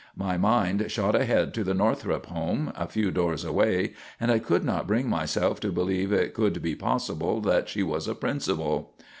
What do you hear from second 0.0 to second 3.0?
My mind shot ahead to the Northrup home, a